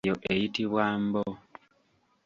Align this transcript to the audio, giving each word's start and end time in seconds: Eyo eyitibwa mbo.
Eyo 0.05 0.15
eyitibwa 0.31 0.83
mbo. 1.03 1.23